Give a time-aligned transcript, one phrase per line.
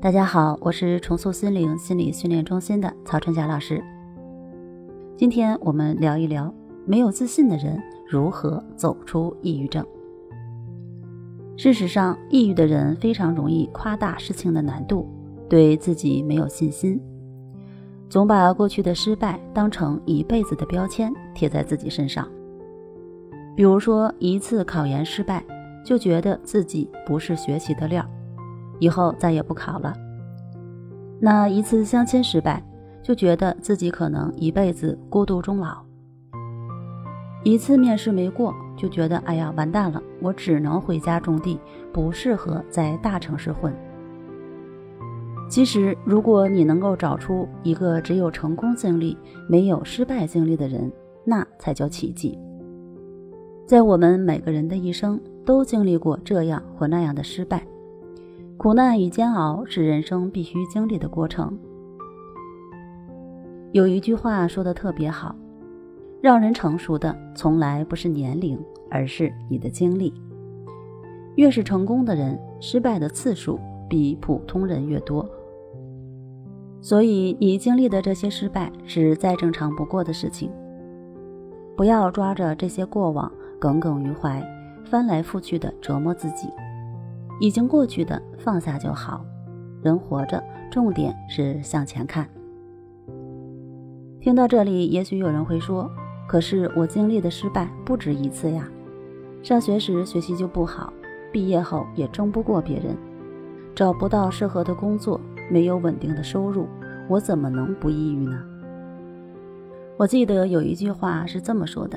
[0.00, 3.82] 大家好，我是重塑心灵心理训练中心的曹春霞老师。
[5.16, 6.54] 今天我们聊一聊
[6.86, 9.84] 没有自信的人如何走出抑郁症。
[11.56, 15.04] 事实上，抑郁的人非常容易夸大事情的难度，
[15.48, 17.00] 对自己没有信心，
[18.08, 22.28] 总把过去的失败当成一辈子的标签贴在自己身上。
[23.56, 25.44] 比如说，一次考研失败，
[25.84, 28.08] 就觉得自己不是学习的料。
[28.78, 29.94] 以后再也不考了。
[31.20, 32.62] 那一次相亲失败，
[33.02, 35.82] 就觉得自己可能一辈子孤独终老。
[37.44, 41.58] 一次面试没过，就觉得哎呀完蛋了，我只能回家种地，
[41.92, 43.72] 不适合在大城市混。
[45.48, 49.16] 其实，如果你能够找出一个只有成功经历
[49.48, 50.92] 没有失败经历的人，
[51.24, 52.38] 那才叫奇迹。
[53.66, 57.66] 在我们每个人的一生，都经历过这样或那样的失败。
[58.58, 61.56] 苦难与煎熬是人生必须经历的过程。
[63.70, 65.32] 有一句话说的特别好
[66.20, 68.58] ：“让人成熟的从来不是年龄，
[68.90, 70.12] 而是你的经历。
[71.36, 75.24] 越是成功的人，失败的次数比普通人越多。
[76.80, 80.50] 所以，你经历的这些失败是再正常不过的事情。
[81.76, 83.30] 不要抓着这些过往
[83.60, 84.44] 耿耿于怀，
[84.84, 86.48] 翻来覆去的折磨自己。”
[87.40, 89.24] 已经过去的放下就好。
[89.82, 92.28] 人活着，重点是向前看。
[94.20, 95.88] 听到这里，也许有人会说
[96.26, 98.68] ：“可是我经历的失败不止一次呀。
[99.42, 100.92] 上学时学习就不好，
[101.32, 102.96] 毕业后也争不过别人，
[103.74, 106.66] 找不到适合的工作，没有稳定的收入，
[107.08, 108.42] 我怎么能不抑郁呢？”
[109.96, 111.96] 我记得有一句话是这么说的：“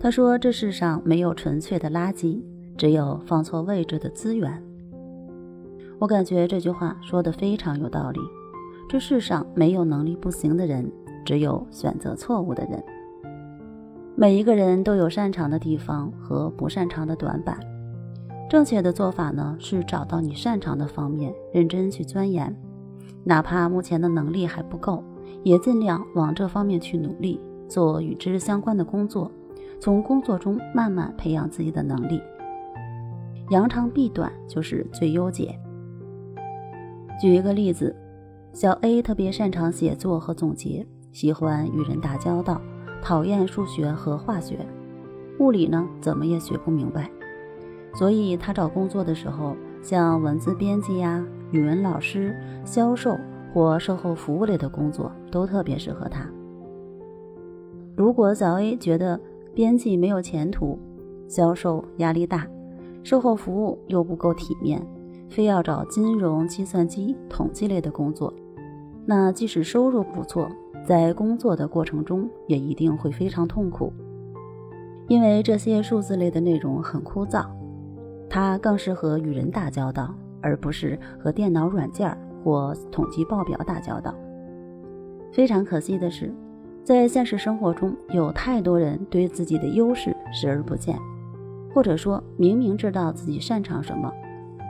[0.00, 2.42] 他说这世上没有纯粹的垃圾。”
[2.76, 4.62] 只有放错位置的资源。
[5.98, 8.20] 我感觉这句话说的非常有道理。
[8.88, 10.90] 这世上没有能力不行的人，
[11.24, 12.82] 只有选择错误的人。
[14.14, 17.58] 每一个人都有擅长的地方和不擅长的短板。
[18.50, 22.54] 正确的做法呢，是找到你擅长的方面，认真去钻研。
[23.24, 25.02] 哪怕目前的能力还不够，
[25.42, 29.30] 也尽量往这方面去努力，做与之相关的工作，
[29.80, 32.20] 从工作中慢慢培养自己的能力。
[33.50, 35.58] 扬长避短就是最优解。
[37.20, 37.94] 举一个例子，
[38.52, 42.60] 小 A 特别擅长写作和总结，喜欢与人打交道，
[43.02, 44.58] 讨厌数学和化学，
[45.38, 47.10] 物理呢怎么也学不明白。
[47.94, 52.34] 所以他找工作的时候，像文字编辑呀、语文老师、
[52.64, 53.16] 销售
[53.52, 56.28] 或售后服务类的工作都特别适合他。
[57.96, 59.20] 如果小 A 觉得
[59.54, 60.76] 编辑没有前途，
[61.28, 62.44] 销售压力大。
[63.04, 64.84] 售后服务又不够体面，
[65.28, 68.32] 非要找金融、计算机、统计类的工作，
[69.04, 70.48] 那即使收入不错，
[70.86, 73.92] 在工作的过程中也一定会非常痛苦，
[75.06, 77.44] 因为这些数字类的内容很枯燥，
[78.28, 84.14] 它更适合与人打交道，而不是和电脑软件或统计报表打交道。
[85.30, 86.32] 非常可惜的是，
[86.82, 90.98] 在现实生活中，有太多人对自己的优势视而不见。
[91.74, 94.10] 或者说明明知道自己擅长什么，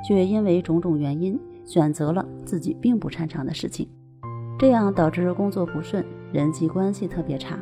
[0.08, 3.86] 却因为种种原因选择了自己并不擅长的事情，
[4.58, 7.58] 这样导致工作不顺，人际关系特别差。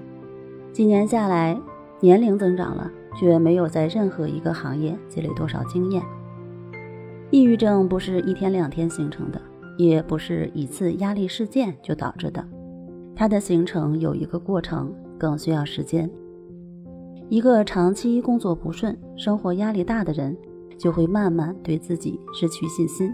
[0.72, 1.60] 几年下来，
[2.00, 2.88] 年龄增长了，
[3.18, 6.00] 却没有在任何一个行业积累多少经验。
[7.30, 9.42] 抑郁症不是一天两天形成的，
[9.76, 12.46] 也不是一次压力事件就导致的，
[13.16, 16.08] 它的形成有一个过程，更需要时间。
[17.32, 20.36] 一个长期工作不顺、生活压力大的人，
[20.76, 23.10] 就会慢慢对自己失去信心，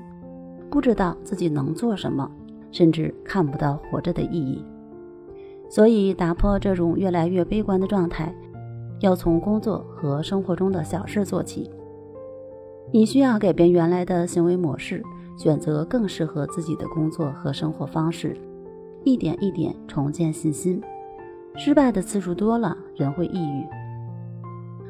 [0.68, 2.28] 不知道自己能做什么，
[2.72, 4.60] 甚至看不到活着的意义。
[5.68, 8.34] 所以，打破这种越来越悲观的状态，
[8.98, 11.70] 要从工作和生活中的小事做起。
[12.90, 15.00] 你需要改变原来的行为模式，
[15.36, 18.36] 选择更适合自己的工作和生活方式，
[19.04, 20.82] 一点一点重建信心。
[21.54, 23.64] 失败的次数多了，人会抑郁。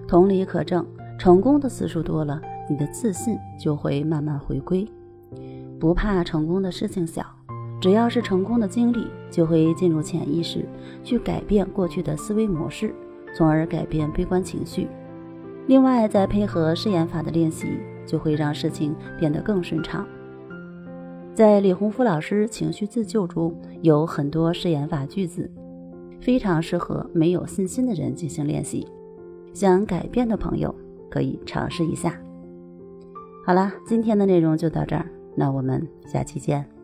[0.08, 0.82] 同理可证，
[1.18, 4.88] 成功的次数多了，你的自信就会慢慢回归。
[5.78, 7.22] 不怕成功的事情小，
[7.78, 10.64] 只要是成功的经历，就会进入潜意识，
[11.04, 12.94] 去改变过去的思维模式，
[13.36, 14.88] 从而改变悲观情绪。
[15.66, 17.66] 另外，再配合试验法的练习，
[18.06, 20.06] 就会让事情变得更顺畅。
[21.34, 25.50] 在李洪福老师情绪自救中有很多试验法句子，
[26.18, 28.88] 非常适合没有信心的人进行练习。
[29.52, 30.74] 想改变的朋友
[31.10, 32.18] 可以尝试一下。
[33.44, 36.77] 好啦，今天的内容就到这儿，那我们下期见。